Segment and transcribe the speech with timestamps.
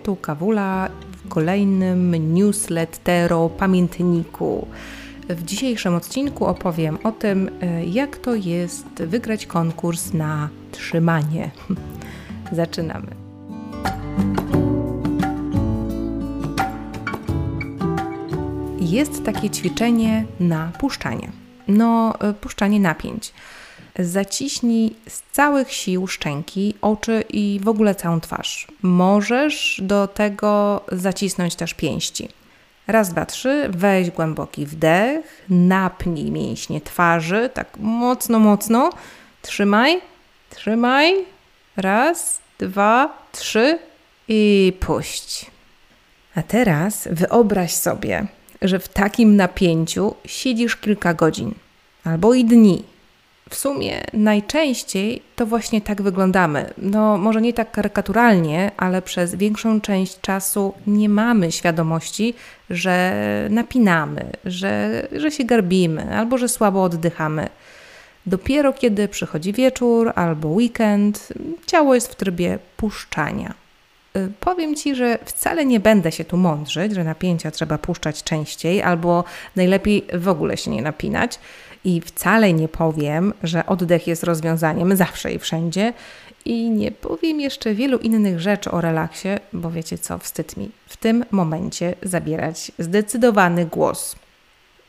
[0.00, 4.66] Tu Kawula w kolejnym newslettero pamiętniku.
[5.28, 11.50] W dzisiejszym odcinku opowiem o tym, e, jak to jest wygrać konkurs na trzymanie.
[12.52, 13.06] Zaczynamy.
[18.80, 21.32] Jest takie ćwiczenie na puszczanie.
[21.68, 23.32] No, e, puszczanie napięć.
[23.98, 28.66] Zaciśnij z całych sił szczęki, oczy i w ogóle całą twarz.
[28.82, 32.28] Możesz do tego zacisnąć też pięści.
[32.86, 38.90] Raz, dwa, trzy, weź głęboki wdech, napnij mięśnie twarzy, tak mocno, mocno.
[39.42, 40.00] Trzymaj,
[40.50, 41.14] trzymaj.
[41.76, 43.78] Raz, dwa, trzy
[44.28, 45.50] i puść.
[46.34, 48.26] A teraz wyobraź sobie,
[48.62, 51.54] że w takim napięciu siedzisz kilka godzin
[52.04, 52.91] albo i dni
[53.52, 56.74] w sumie najczęściej to właśnie tak wyglądamy.
[56.78, 62.34] No, może nie tak karykaturalnie, ale przez większą część czasu nie mamy świadomości,
[62.70, 63.14] że
[63.50, 67.48] napinamy, że, że się garbimy albo że słabo oddychamy.
[68.26, 71.32] Dopiero kiedy przychodzi wieczór albo weekend,
[71.66, 73.54] ciało jest w trybie puszczania.
[74.16, 78.82] Y, powiem Ci, że wcale nie będę się tu mądrzyć, że napięcia trzeba puszczać częściej
[78.82, 79.24] albo
[79.56, 81.38] najlepiej w ogóle się nie napinać.
[81.84, 85.92] I wcale nie powiem, że oddech jest rozwiązaniem zawsze i wszędzie.
[86.44, 90.96] I nie powiem jeszcze wielu innych rzeczy o relaksie, bo wiecie co, wstyd mi w
[90.96, 94.16] tym momencie zabierać zdecydowany głos.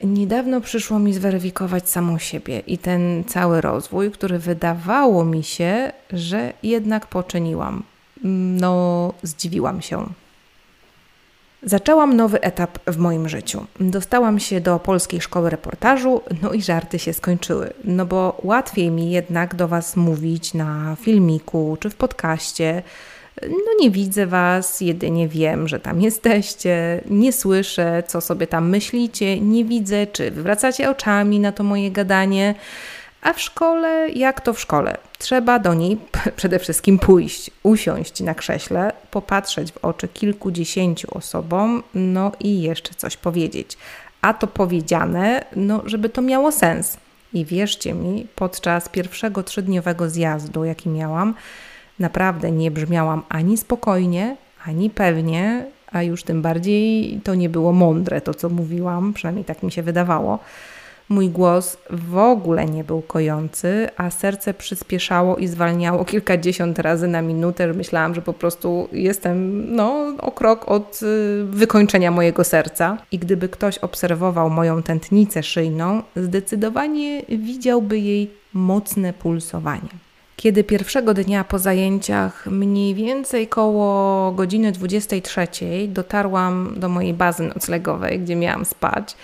[0.03, 6.53] Niedawno przyszło mi zweryfikować samą siebie i ten cały rozwój, który wydawało mi się, że
[6.63, 7.83] jednak poczyniłam.
[8.23, 10.05] No, zdziwiłam się.
[11.65, 13.65] Zaczęłam nowy etap w moim życiu.
[13.79, 17.73] Dostałam się do polskiej szkoły reportażu, no i żarty się skończyły.
[17.83, 22.83] No bo łatwiej mi jednak do Was mówić na filmiku czy w podcaście.
[23.41, 29.39] No nie widzę Was, jedynie wiem, że tam jesteście, nie słyszę, co sobie tam myślicie,
[29.39, 32.55] nie widzę, czy wywracacie oczami na to moje gadanie.
[33.23, 34.97] A w szkole, jak to w szkole?
[35.17, 35.97] Trzeba do niej
[36.35, 43.17] przede wszystkim pójść, usiąść na krześle, popatrzeć w oczy kilkudziesięciu osobom, no i jeszcze coś
[43.17, 43.77] powiedzieć.
[44.21, 46.97] A to powiedziane, no, żeby to miało sens.
[47.33, 51.33] I wierzcie mi, podczas pierwszego trzydniowego zjazdu, jaki miałam,
[51.99, 58.21] naprawdę nie brzmiałam ani spokojnie, ani pewnie, a już tym bardziej to nie było mądre
[58.21, 60.39] to, co mówiłam, przynajmniej tak mi się wydawało.
[61.09, 67.21] Mój głos w ogóle nie był kojący, a serce przyspieszało i zwalniało kilkadziesiąt razy na
[67.21, 67.73] minutę.
[67.73, 72.97] Myślałam, że po prostu jestem no, o krok od y, wykończenia mojego serca.
[73.11, 79.89] I gdyby ktoś obserwował moją tętnicę szyjną, zdecydowanie widziałby jej mocne pulsowanie.
[80.35, 85.47] Kiedy pierwszego dnia po zajęciach, mniej więcej koło godziny 23,
[85.87, 89.15] dotarłam do mojej bazy noclegowej, gdzie miałam spać,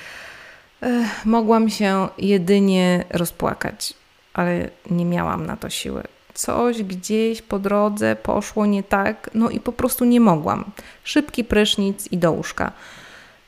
[1.26, 3.94] mogłam się jedynie rozpłakać,
[4.34, 6.04] ale nie miałam na to siły.
[6.34, 10.72] Coś gdzieś po drodze poszło nie tak, no i po prostu nie mogłam.
[11.04, 12.72] Szybki prysznic i do łóżka.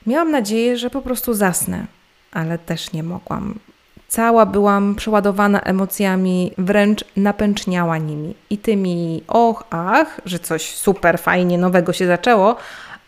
[0.07, 1.85] Miałam nadzieję, że po prostu zasnę,
[2.31, 3.59] ale też nie mogłam.
[4.07, 8.35] Cała byłam przeładowana emocjami, wręcz napęczniała nimi.
[8.49, 12.55] I tymi och, ach, że coś super fajnie nowego się zaczęło,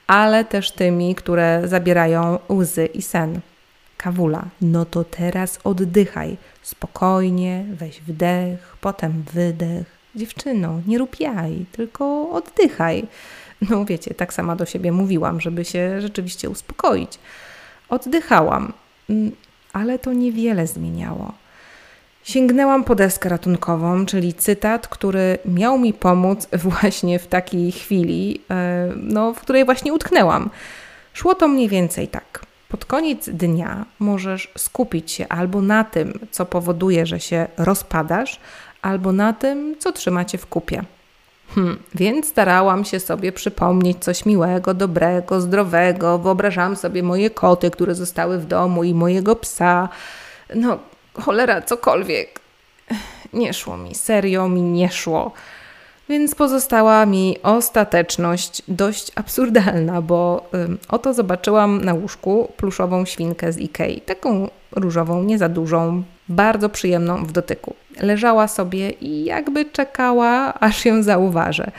[0.07, 3.41] ale też tymi, które zabierają łzy i sen.
[4.03, 6.37] Kawula, no to teraz oddychaj.
[6.61, 9.85] Spokojnie, weź wdech, potem wydech.
[10.15, 13.07] Dziewczyno, nie rób jaj, tylko oddychaj.
[13.69, 17.19] No wiecie, tak sama do siebie mówiłam, żeby się rzeczywiście uspokoić.
[17.89, 18.73] Oddychałam,
[19.09, 19.31] mm,
[19.73, 21.33] ale to niewiele zmieniało.
[22.23, 28.89] Sięgnęłam po deskę ratunkową, czyli cytat, który miał mi pomóc właśnie w takiej chwili, e,
[28.95, 30.49] no, w której właśnie utknęłam.
[31.13, 32.52] Szło to mniej więcej tak.
[32.73, 38.39] Pod koniec dnia możesz skupić się albo na tym, co powoduje, że się rozpadasz,
[38.81, 40.83] albo na tym, co trzyma cię w kupie.
[41.55, 46.19] Hmm, więc starałam się sobie przypomnieć coś miłego, dobrego, zdrowego.
[46.19, 49.89] Wyobrażałam sobie moje koty, które zostały w domu i mojego psa.
[50.55, 50.79] No,
[51.13, 52.39] cholera, cokolwiek.
[53.33, 55.31] Nie szło mi, serio mi nie szło.
[56.13, 63.57] Więc pozostała mi ostateczność dość absurdalna, bo ym, oto zobaczyłam na łóżku pluszową świnkę z
[63.57, 67.75] Ikei, taką różową, nie za dużą, bardzo przyjemną w dotyku.
[67.99, 71.71] Leżała sobie i jakby czekała, aż ją zauważę.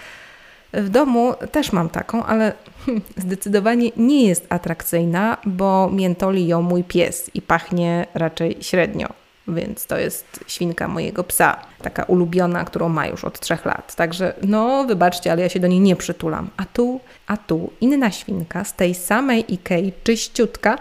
[0.72, 2.52] W domu też mam taką, ale
[2.86, 9.23] hmm, zdecydowanie nie jest atrakcyjna, bo miętoli ją mój pies i pachnie raczej średnio.
[9.48, 13.94] Więc to jest świnka mojego psa, taka ulubiona, którą ma już od trzech lat.
[13.94, 16.50] Także no, wybaczcie, ale ja się do niej nie przytulam.
[16.56, 20.78] A tu, a tu inna świnka z tej samej Ikei, czyściutka,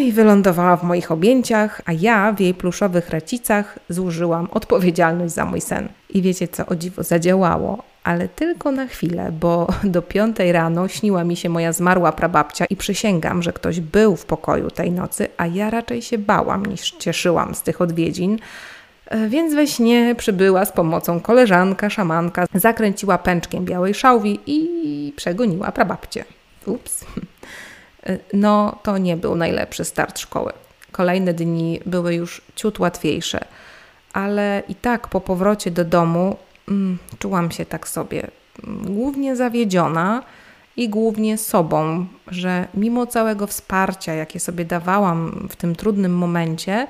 [0.00, 5.60] i wylądowała w moich objęciach, a ja w jej pluszowych racicach złożyłam odpowiedzialność za mój
[5.60, 5.88] sen.
[6.10, 11.24] I wiecie co, o dziwo zadziałało, ale tylko na chwilę, bo do piątej rano śniła
[11.24, 15.46] mi się moja zmarła prababcia i przysięgam, że ktoś był w pokoju tej nocy, a
[15.46, 18.38] ja raczej się bałam niż cieszyłam z tych odwiedzin.
[19.06, 25.72] E, więc we śnie przybyła z pomocą koleżanka, szamanka, zakręciła pęczkiem białej szałwi i przegoniła
[25.72, 26.24] prababcię.
[26.66, 27.04] Ups.
[28.06, 30.52] E, no, to nie był najlepszy start szkoły.
[30.92, 33.44] Kolejne dni były już ciut łatwiejsze,
[34.12, 36.36] ale i tak po powrocie do domu
[37.18, 38.30] czułam się tak sobie
[38.64, 40.22] mm, głównie zawiedziona
[40.76, 46.86] i głównie sobą, że mimo całego wsparcia, jakie sobie dawałam w tym trudnym momencie,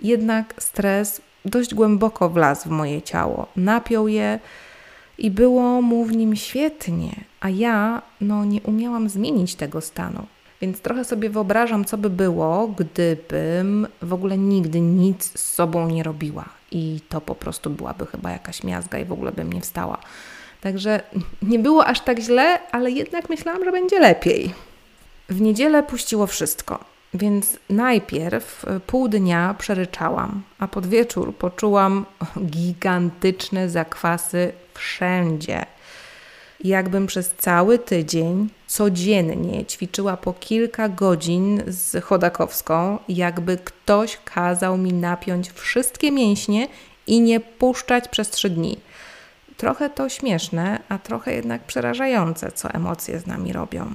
[0.00, 4.38] jednak stres dość głęboko wlazł w moje ciało, napiął je
[5.18, 10.26] i było mu w nim świetnie, a ja no, nie umiałam zmienić tego stanu.
[10.62, 16.02] Więc trochę sobie wyobrażam, co by było, gdybym w ogóle nigdy nic z sobą nie
[16.02, 16.44] robiła.
[16.70, 19.98] I to po prostu byłaby chyba jakaś miazga i w ogóle bym nie wstała.
[20.60, 21.02] Także
[21.42, 24.54] nie było aż tak źle, ale jednak myślałam, że będzie lepiej.
[25.28, 26.84] W niedzielę puściło wszystko,
[27.14, 32.06] więc najpierw pół dnia przeryczałam, a pod wieczór poczułam
[32.46, 35.66] gigantyczne zakwasy wszędzie
[36.64, 44.92] jakbym przez cały tydzień codziennie ćwiczyła po kilka godzin z chodakowską, jakby ktoś kazał mi
[44.92, 46.68] napiąć wszystkie mięśnie
[47.06, 48.76] i nie puszczać przez trzy dni.
[49.56, 53.92] Trochę to śmieszne, a trochę jednak przerażające, co emocje z nami robią.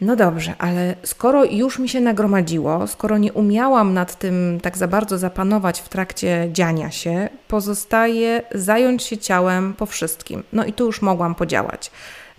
[0.00, 4.88] No dobrze, ale skoro już mi się nagromadziło, skoro nie umiałam nad tym tak za
[4.88, 10.42] bardzo zapanować w trakcie dziania się, pozostaje zająć się ciałem po wszystkim.
[10.52, 11.90] No i tu już mogłam podziałać.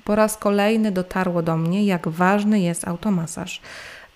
[0.04, 3.62] Po raz kolejny dotarło do mnie, jak ważny jest automasaż.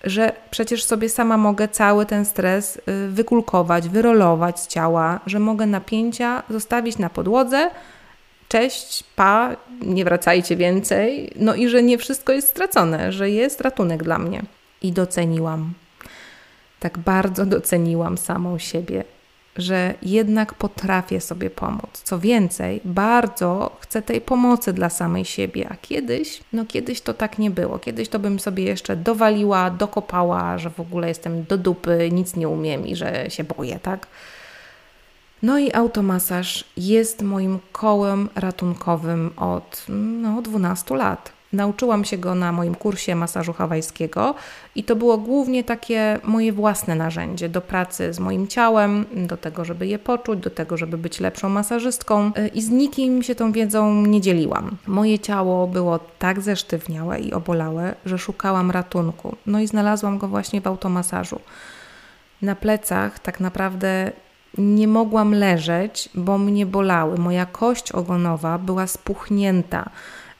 [0.04, 5.66] Że przecież sobie sama mogę cały ten stres y, wykulkować, wyrolować z ciała, że mogę
[5.66, 7.70] napięcia zostawić na podłodze,
[8.52, 11.32] cześć, pa, nie wracajcie więcej.
[11.36, 14.42] No i że nie wszystko jest stracone, że jest ratunek dla mnie.
[14.82, 15.72] I doceniłam.
[16.80, 19.04] Tak bardzo doceniłam samą siebie,
[19.56, 22.02] że jednak potrafię sobie pomóc.
[22.04, 27.38] Co więcej, bardzo chcę tej pomocy dla samej siebie, a kiedyś, no kiedyś to tak
[27.38, 27.78] nie było.
[27.78, 32.48] Kiedyś to bym sobie jeszcze dowaliła, dokopała, że w ogóle jestem do dupy, nic nie
[32.48, 34.06] umiem i że się boję, tak?
[35.42, 41.32] No i automasaż jest moim kołem ratunkowym od no, 12 lat.
[41.52, 44.34] Nauczyłam się go na moim kursie masażu hawajskiego
[44.74, 49.64] i to było głównie takie moje własne narzędzie do pracy z moim ciałem, do tego,
[49.64, 54.06] żeby je poczuć, do tego, żeby być lepszą masażystką i z nikim się tą wiedzą
[54.06, 54.76] nie dzieliłam.
[54.86, 59.36] Moje ciało było tak zesztywniałe i obolałe, że szukałam ratunku.
[59.46, 61.40] No i znalazłam go właśnie w automasażu.
[62.42, 64.12] Na plecach tak naprawdę
[64.58, 67.18] nie mogłam leżeć, bo mnie bolały.
[67.18, 69.90] Moja kość ogonowa była spuchnięta,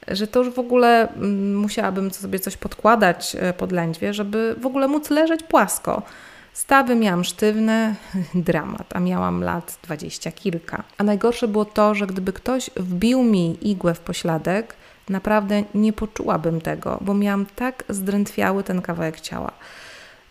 [0.07, 4.65] że to już w ogóle mm, musiałabym sobie coś podkładać e, pod lędźwie, żeby w
[4.65, 6.01] ogóle móc leżeć płasko.
[6.53, 7.95] Stawy miałam sztywne,
[8.35, 10.83] dramat, a miałam lat dwadzieścia kilka.
[10.97, 14.75] A najgorsze było to, że gdyby ktoś wbił mi igłę w pośladek,
[15.09, 19.51] naprawdę nie poczułabym tego, bo miałam tak zdrętwiały ten kawałek ciała.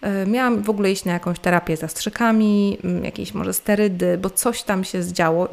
[0.02, 4.84] E, miałam w ogóle iść na jakąś terapię zastrzykami, jakieś może sterydy, bo coś tam
[4.84, 5.48] się zdziało,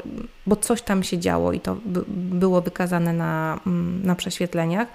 [0.46, 1.76] bo coś tam się działo i to
[2.08, 3.60] było wykazane na,
[4.02, 4.88] na prześwietleniach.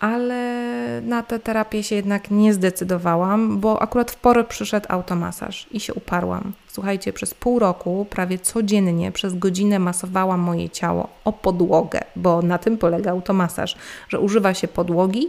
[0.00, 0.62] Ale
[1.04, 5.94] na tę terapię się jednak nie zdecydowałam, bo akurat w porę przyszedł automasaż i się
[5.94, 6.52] uparłam.
[6.68, 12.58] Słuchajcie, przez pół roku prawie codziennie przez godzinę masowałam moje ciało o podłogę, bo na
[12.58, 13.76] tym polega automasaż,
[14.08, 15.28] że używa się podłogi,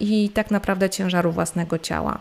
[0.00, 2.18] i tak naprawdę ciężaru własnego ciała.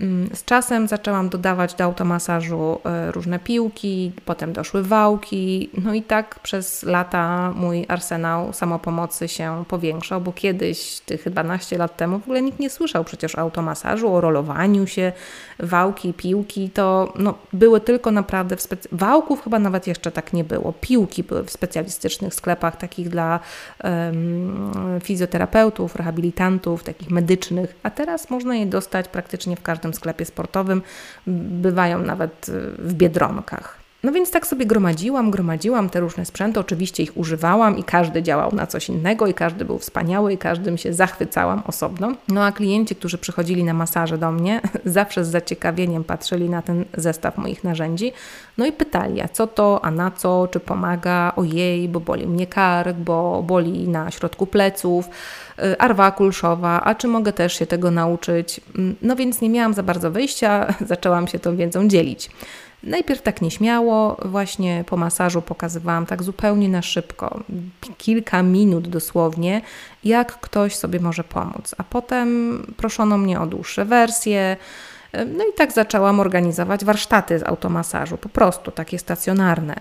[0.00, 6.02] Mm, z czasem zaczęłam dodawać do automasażu e, różne piłki, potem doszły wałki, no i
[6.02, 12.22] tak przez lata mój arsenał samopomocy się powiększał, bo kiedyś, tych 12 lat temu, w
[12.22, 15.12] ogóle nikt nie słyszał przecież o automasażu, o rolowaniu się,
[15.58, 18.88] wałki, piłki, to no, były tylko naprawdę w specy...
[18.92, 20.72] Wałków chyba nawet jeszcze tak nie było.
[20.80, 23.40] Piłki były w specjalistycznych sklepach, takich dla
[23.84, 30.82] um, fizjoterapeutów, rehabilitantów, takich medycznych, a teraz można je dostać praktycznie w każdym sklepie sportowym,
[31.26, 33.85] bywają nawet y, w biedronkach.
[34.06, 38.54] No więc tak sobie gromadziłam, gromadziłam te różne sprzęty, oczywiście ich używałam i każdy działał
[38.54, 42.12] na coś innego i każdy był wspaniały i każdym się zachwycałam osobno.
[42.28, 46.84] No a klienci, którzy przychodzili na masaże do mnie, zawsze z zaciekawieniem patrzyli na ten
[46.94, 48.12] zestaw moich narzędzi,
[48.58, 52.46] no i pytali, a co to, a na co, czy pomaga, ojej, bo boli mnie
[52.46, 55.08] kark, bo boli na środku pleców,
[55.58, 58.60] y, arwa kulszowa, a czy mogę też się tego nauczyć?
[58.78, 62.30] Mm, no więc nie miałam za bardzo wyjścia, zaczęłam się tą wiedzą dzielić.
[62.82, 67.40] Najpierw tak nieśmiało, właśnie po masażu pokazywałam tak zupełnie na szybko,
[67.98, 69.62] kilka minut dosłownie,
[70.04, 71.74] jak ktoś sobie może pomóc.
[71.78, 74.56] A potem proszono mnie o dłuższe wersje.
[75.12, 79.80] No i tak zaczęłam organizować warsztaty z automasażu, po prostu takie stacjonarne.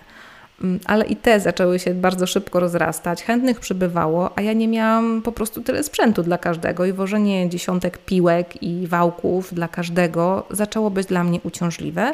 [0.62, 5.22] Mm, ale i te zaczęły się bardzo szybko rozrastać, chętnych przybywało, a ja nie miałam
[5.22, 10.90] po prostu tyle sprzętu dla każdego i wożenie dziesiątek piłek i wałków dla każdego zaczęło
[10.90, 12.14] być dla mnie uciążliwe.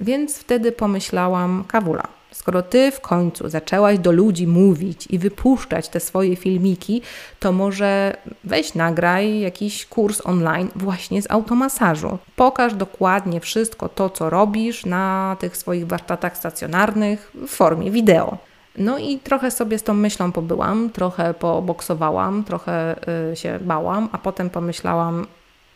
[0.00, 6.00] Więc wtedy pomyślałam, Kawula, skoro ty w końcu zaczęłaś do ludzi mówić i wypuszczać te
[6.00, 7.02] swoje filmiki,
[7.40, 12.18] to może weź nagraj jakiś kurs online właśnie z automasażu.
[12.36, 18.38] Pokaż dokładnie wszystko to, co robisz na tych swoich warsztatach stacjonarnych w formie wideo.
[18.78, 22.96] No i trochę sobie z tą myślą pobyłam, trochę poboksowałam, trochę
[23.32, 25.26] y, się bałam, a potem pomyślałam,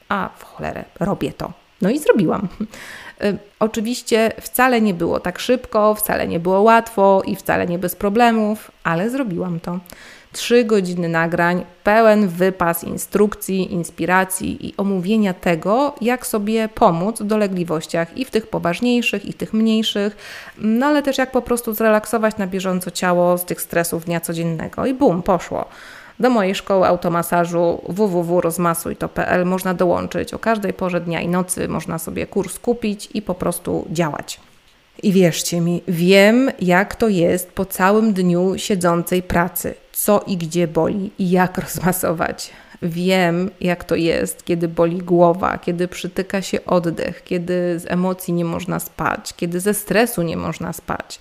[0.09, 1.53] a w cholerę, robię to.
[1.83, 2.49] No i zrobiłam.
[3.25, 7.97] Y, oczywiście wcale nie było tak szybko, wcale nie było łatwo i wcale nie bez
[7.97, 9.79] problemów, ale zrobiłam to.
[10.33, 18.17] Trzy godziny nagrań, pełen wypas instrukcji, inspiracji i omówienia tego, jak sobie pomóc w dolegliwościach
[18.17, 20.17] i w tych poważniejszych, i w tych mniejszych,
[20.59, 24.87] no ale też jak po prostu zrelaksować na bieżąco ciało z tych stresów dnia codziennego.
[24.87, 25.65] I bum, poszło.
[26.21, 30.35] Do mojej szkoły automasażu www.rozmasujto.pl można dołączyć.
[30.35, 34.41] O każdej porze dnia i nocy można sobie kurs kupić i po prostu działać.
[35.03, 40.69] I wierzcie mi, wiem jak to jest po całym dniu siedzącej pracy, co i gdzie
[40.69, 42.51] boli i jak rozmasować.
[42.83, 48.45] Wiem, jak to jest, kiedy boli głowa, kiedy przytyka się oddech, kiedy z emocji nie
[48.45, 51.21] można spać, kiedy ze stresu nie można spać.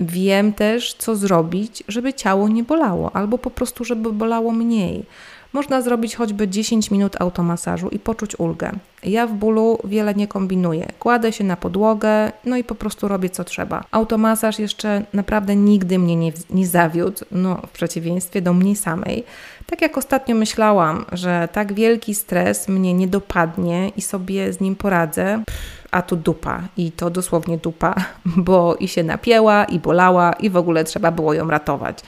[0.00, 5.04] Wiem też, co zrobić, żeby ciało nie bolało, albo po prostu, żeby bolało mniej.
[5.52, 8.72] Można zrobić choćby 10 minut automasażu i poczuć ulgę.
[9.02, 10.88] Ja w bólu wiele nie kombinuję.
[10.98, 13.84] Kładę się na podłogę, no i po prostu robię co trzeba.
[13.90, 19.24] Automasaż jeszcze naprawdę nigdy mnie nie, nie zawiódł, no w przeciwieństwie do mnie samej.
[19.66, 24.76] Tak jak ostatnio myślałam, że tak wielki stres mnie nie dopadnie i sobie z nim
[24.76, 25.42] poradzę.
[25.90, 27.94] A tu dupa i to dosłownie dupa,
[28.48, 31.98] bo i się napięła, i bolała, i w ogóle trzeba było ją ratować.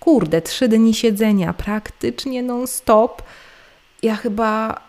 [0.00, 3.22] Kurde, trzy dni siedzenia praktycznie non-stop.
[4.02, 4.80] Ja chyba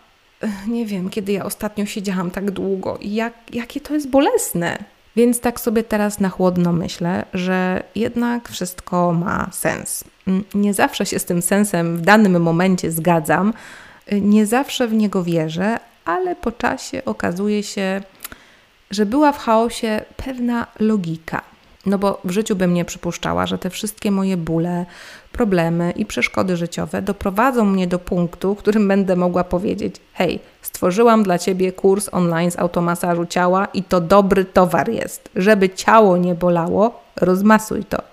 [0.68, 4.84] nie wiem, kiedy ja ostatnio siedziałam tak długo i jak, jakie to jest bolesne.
[5.16, 10.04] Więc tak sobie teraz na chłodno myślę, że jednak wszystko ma sens.
[10.54, 13.54] Nie zawsze się z tym sensem w danym momencie zgadzam,
[14.12, 18.02] nie zawsze w niego wierzę, ale po czasie okazuje się,
[18.90, 21.42] że była w chaosie pewna logika.
[21.86, 24.86] No bo w życiu bym nie przypuszczała, że te wszystkie moje bóle,
[25.32, 31.22] problemy i przeszkody życiowe doprowadzą mnie do punktu, w którym będę mogła powiedzieć: Hej, stworzyłam
[31.22, 35.28] dla ciebie kurs online z automasażu ciała i to dobry towar jest.
[35.36, 38.09] Żeby ciało nie bolało, rozmasuj to.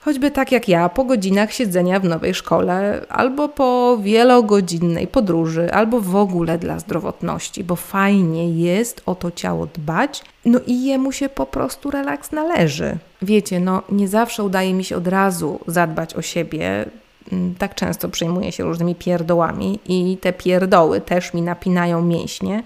[0.00, 6.00] Choćby tak jak ja, po godzinach siedzenia w nowej szkole, albo po wielogodzinnej podróży, albo
[6.00, 11.28] w ogóle dla zdrowotności, bo fajnie jest o to ciało dbać, no i jemu się
[11.28, 12.98] po prostu relaks należy.
[13.22, 16.84] Wiecie, no nie zawsze udaje mi się od razu zadbać o siebie.
[17.32, 22.62] Mm, tak często przejmuję się różnymi pierdołami i te pierdoły też mi napinają mięśnie.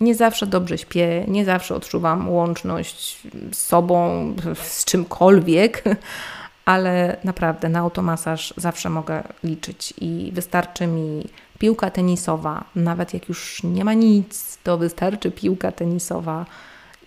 [0.00, 3.18] Nie zawsze dobrze śpię, nie zawsze odczuwam łączność
[3.52, 5.82] z sobą, z czymkolwiek
[6.68, 11.24] ale naprawdę na automasaż zawsze mogę liczyć i wystarczy mi
[11.58, 12.64] piłka tenisowa.
[12.76, 16.46] Nawet jak już nie ma nic, to wystarczy piłka tenisowa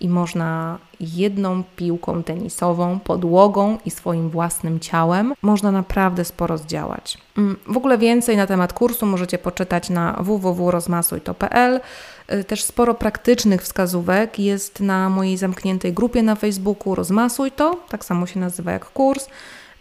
[0.00, 7.18] i można jedną piłką tenisową, podłogą i swoim własnym ciałem można naprawdę sporo zdziałać.
[7.38, 11.80] Mm, w ogóle więcej na temat kursu możecie poczytać na www.rozmasuj.pl.
[12.40, 18.04] Y, też sporo praktycznych wskazówek jest na mojej zamkniętej grupie na Facebooku Rozmasuj to, tak
[18.04, 19.28] samo się nazywa jak kurs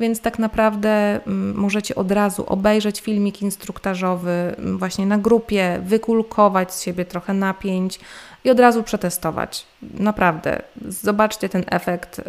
[0.01, 0.89] więc tak naprawdę
[1.27, 7.33] mm, możecie od razu obejrzeć filmik instruktażowy mm, właśnie na grupie, wykulkować z siebie trochę
[7.33, 7.99] napięć
[8.43, 9.65] i od razu przetestować.
[9.81, 12.23] Naprawdę, zobaczcie ten efekt y,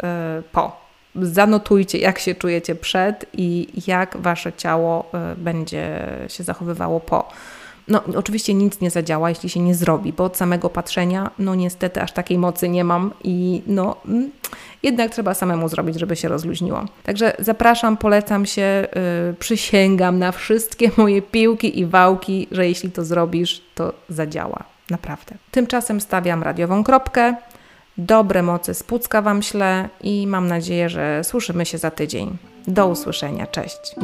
[0.51, 0.83] po.
[1.15, 7.29] Zanotujcie, jak się czujecie przed i jak wasze ciało y, będzie się zachowywało po.
[7.87, 12.01] No, oczywiście nic nie zadziała, jeśli się nie zrobi, bo od samego patrzenia, no niestety
[12.01, 14.31] aż takiej mocy nie mam i no, mm,
[14.83, 16.85] jednak trzeba samemu zrobić, żeby się rozluźniło.
[17.03, 18.87] Także zapraszam, polecam się,
[19.27, 24.63] yy, przysięgam na wszystkie moje piłki i wałki, że jeśli to zrobisz, to zadziała.
[24.89, 25.35] Naprawdę.
[25.51, 27.35] Tymczasem stawiam radiową kropkę.
[27.97, 32.37] Dobre moce z Pucka Wam ślę i mam nadzieję, że słyszymy się za tydzień.
[32.67, 33.47] Do usłyszenia.
[33.47, 33.95] Cześć.